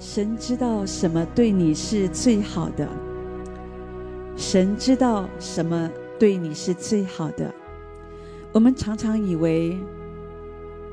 [0.00, 2.88] 神知道什么对你是最好的。
[4.34, 7.54] 神知道什么对你是最好的。
[8.50, 9.78] 我们常常以为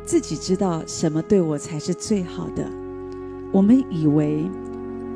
[0.03, 2.69] 自己知道什么对我才是最好的。
[3.53, 4.45] 我们以为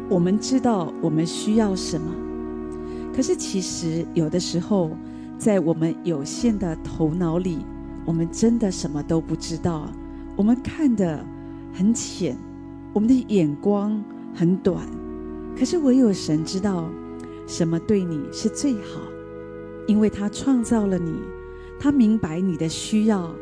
[0.08, 2.16] 我们知道我们需要什么，
[3.14, 4.92] 可是其实有的时候，
[5.38, 7.66] 在我们有限的头脑里，
[8.06, 9.92] 我们真的什么都不知道。
[10.38, 11.26] 我们看得
[11.74, 12.38] 很浅，
[12.94, 14.04] 我们的眼光
[14.34, 14.86] 很短。
[15.58, 16.90] 可是唯有神知道
[17.46, 19.02] 什么对你是最好，
[19.88, 21.14] 因为他创造了你，
[21.80, 23.34] 他明白你的需要。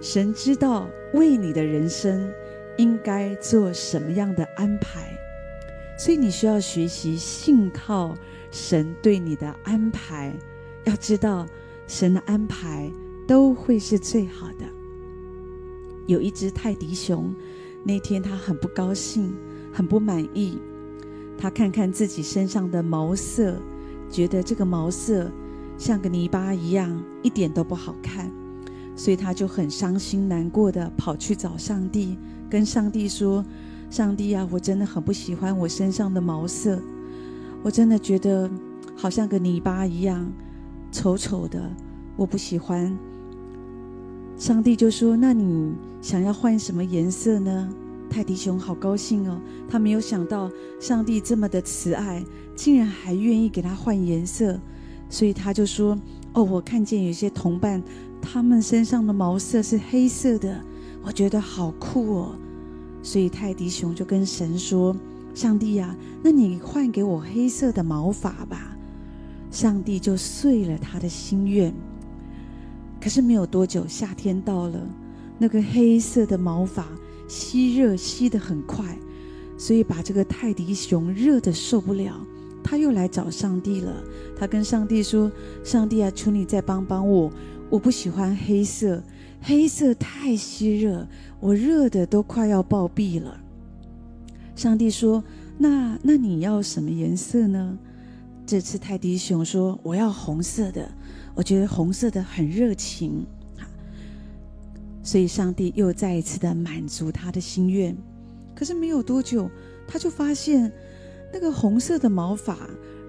[0.00, 2.32] 神知道为你的人生
[2.78, 5.14] 应该做什么样的安排，
[5.98, 8.16] 所以你需要学习信靠
[8.50, 10.34] 神对你的安排。
[10.84, 11.46] 要知道，
[11.86, 12.90] 神的安排
[13.26, 14.64] 都会是最好的。
[16.06, 17.34] 有一只泰迪熊，
[17.82, 19.34] 那天他很不高兴，
[19.72, 20.58] 很不满意。
[21.38, 23.56] 他看看自己身上的毛色，
[24.10, 25.30] 觉得这个毛色
[25.78, 28.30] 像个泥巴一样，一点都不好看，
[28.94, 32.18] 所以他就很伤心难过的跑去找上帝，
[32.50, 33.42] 跟上帝说
[33.88, 36.78] ：“上帝啊，我真的很不喜欢我身上的毛色，
[37.62, 38.50] 我真的觉得
[38.94, 40.30] 好像个泥巴一样，
[40.92, 41.70] 丑丑的，
[42.16, 42.94] 我不喜欢。”
[44.40, 47.68] 上帝就说：“那你想要换什么颜色呢？”
[48.08, 49.38] 泰迪熊好高兴哦，
[49.68, 52.24] 他没有想到上帝这么的慈爱，
[52.56, 54.58] 竟然还愿意给他换颜色，
[55.10, 55.94] 所以他就说
[56.32, 57.82] ：“哦，我看见有些同伴，
[58.22, 60.58] 他们身上的毛色是黑色的，
[61.02, 62.34] 我觉得好酷哦。”
[63.04, 64.96] 所以泰迪熊就跟神说
[65.34, 68.74] ：“上帝呀，那你换给我黑色的毛发吧。”
[69.52, 71.74] 上帝就遂了他的心愿。
[73.00, 74.78] 可是没有多久，夏天到了，
[75.38, 76.86] 那个黑色的毛发
[77.26, 78.98] 吸热吸得很快，
[79.56, 82.14] 所以把这个泰迪熊热得受不了。
[82.62, 84.02] 他又来找上帝了。
[84.38, 85.32] 他跟上帝说
[85.64, 87.32] ：“上帝啊，求你再帮帮我，
[87.70, 89.02] 我不喜欢黑色，
[89.40, 91.08] 黑色太吸热，
[91.40, 93.40] 我热得都快要暴毙了。”
[94.54, 95.24] 上帝说
[95.56, 97.78] ：“那那你要什么颜色呢？”
[98.44, 100.86] 这次泰迪熊说：“我要红色的。”
[101.34, 103.24] 我觉得红色的很热情，
[105.02, 107.96] 所以上帝又再一次的满足他的心愿。
[108.54, 109.50] 可是没有多久，
[109.88, 110.70] 他就发现
[111.32, 112.58] 那个红色的毛发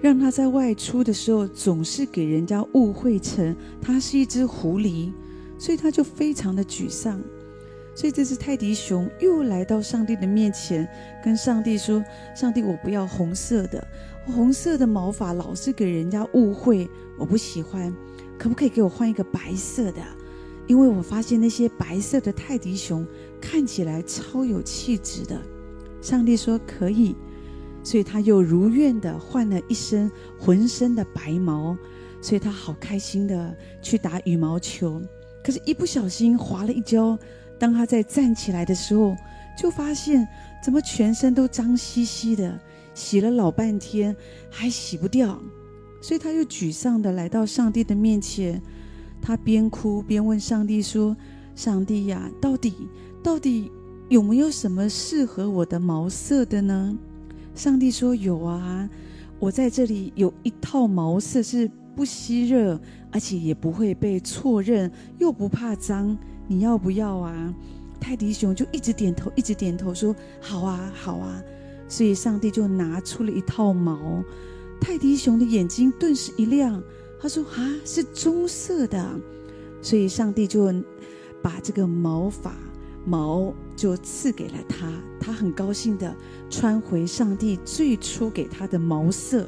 [0.02, 5.12] 让他在外出的时候总是给人家误会成他是一只狐狸，
[5.60, 7.22] 所以他就非常的沮丧。
[7.94, 10.88] 所以这只泰迪熊又来到上帝的面前，
[11.22, 12.02] 跟上帝说
[12.34, 13.86] ：“上帝，我不要红色的，
[14.26, 16.90] 红色的毛发老是给人家误会，
[17.20, 17.94] 我不喜欢。”
[18.42, 20.02] 可不可以给我换一个白色的？
[20.66, 23.06] 因为我发现那些白色的泰迪熊
[23.40, 25.40] 看起来超有气质的。
[26.02, 27.16] 上帝说可以，
[27.84, 31.78] 所以他又如愿的换了一身浑身的白毛，
[32.20, 35.00] 所以他好开心的去打羽毛球。
[35.44, 37.16] 可是，一不小心滑了一跤，
[37.60, 39.16] 当他在站起来的时候，
[39.56, 40.28] 就发现
[40.64, 42.60] 怎么全身都脏兮兮的，
[42.96, 44.16] 洗了老半天
[44.50, 45.40] 还洗不掉。
[46.02, 48.60] 所以他又沮丧地来到上帝的面前，
[49.22, 51.16] 他边哭边问上帝说
[51.56, 52.74] ：“上帝呀，到底
[53.22, 53.72] 到底
[54.10, 56.98] 有没有什么适合我的毛色的呢？”
[57.54, 58.90] 上帝说：“有啊，
[59.40, 62.80] 我在这里有一套毛色是不吸热，
[63.12, 67.54] 而且也不会被错认，又不怕脏，你要不要啊？”
[68.02, 71.40] 泰迪熊就一直点头，一直点头说：“好啊，好啊。”
[71.88, 74.24] 所以上帝就拿出了一套毛。
[74.82, 76.82] 泰迪熊的眼睛顿时一亮，
[77.20, 79.08] 他说：“啊，是棕色的。”
[79.80, 80.74] 所以上帝就
[81.42, 82.56] 把这个毛发
[83.06, 86.16] 毛就赐给了他，他很高兴的
[86.50, 89.48] 穿回上帝最初给他的毛色，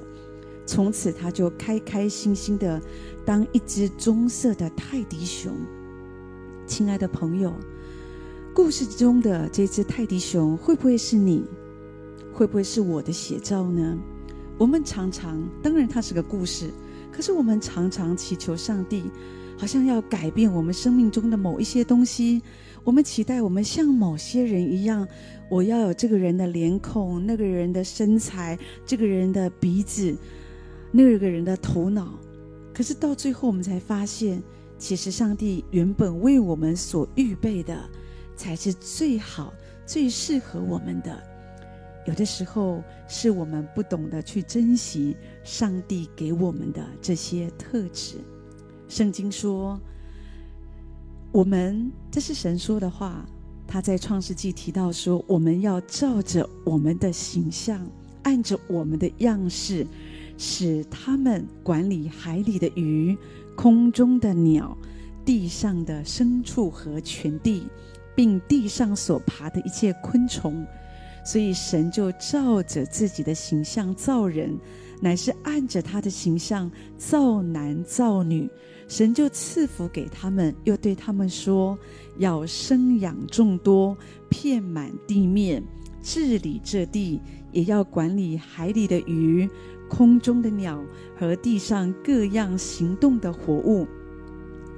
[0.65, 2.79] 从此他就开开心心的
[3.25, 5.51] 当一只棕色的泰迪熊。
[6.65, 7.53] 亲爱的朋友，
[8.53, 11.43] 故事中的这只泰迪熊会不会是你？
[12.31, 13.97] 会不会是我的写照呢？
[14.57, 16.69] 我们常常，当然它是个故事，
[17.11, 19.03] 可是我们常常祈求上帝，
[19.57, 22.41] 好像要改变我们生命中的某一些东西。
[22.83, 25.07] 我们期待我们像某些人一样，
[25.49, 30.15] 我要有这个人的脸孔，那个人的身材，这个人的鼻子，
[30.91, 32.19] 那个人的头脑。
[32.73, 34.41] 可是到最后，我们才发现，
[34.77, 37.77] 其实上帝原本为我们所预备的，
[38.35, 39.53] 才是最好、
[39.85, 41.32] 最适合我们的。
[42.05, 48.15] 有的时候是我们不懂得去珍惜上帝给我们的这些特质。
[48.89, 49.79] 圣经说，
[51.31, 53.25] 我们这是神说的话，
[53.65, 57.85] 他在创世纪提到说，我们要照着我们的形象，
[58.23, 59.87] 按着我们的样式，
[60.37, 63.17] 使他们管理海里的鱼、
[63.55, 64.77] 空中的鸟、
[65.23, 67.63] 地上的牲畜和全地，
[68.13, 70.65] 并地上所爬的一切昆虫。
[71.23, 74.57] 所以神就照着自己的形象造人，
[75.01, 78.49] 乃是按着他的形象造男造女。
[78.87, 81.77] 神就赐福给他们，又对他们说
[82.19, 83.97] ：“要生养众多，
[84.29, 85.63] 遍满地面，
[86.01, 87.19] 治理这地，
[87.53, 89.49] 也要管理海里的鱼、
[89.89, 90.83] 空中的鸟
[91.17, 93.87] 和地上各样行动的活物。”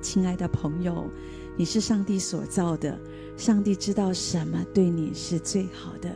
[0.01, 1.09] 亲爱的朋友，
[1.57, 2.97] 你是上帝所造的，
[3.35, 6.15] 上帝知道什么对你是最好的。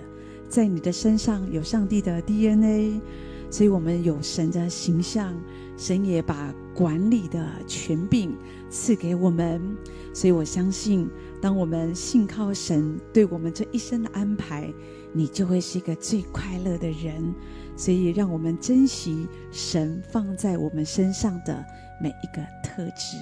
[0.49, 2.99] 在你的身上有上帝的 DNA，
[3.51, 5.33] 所以我们有神的形象，
[5.77, 8.35] 神也把管理的权柄
[8.69, 9.61] 赐给我们。
[10.13, 11.07] 所以我相信，
[11.39, 14.73] 当我们信靠神对我们这一生的安排，
[15.13, 17.33] 你就会是一个最快乐的人。
[17.77, 21.63] 所以，让我们珍惜神放在我们身上的
[22.01, 23.17] 每一个特质。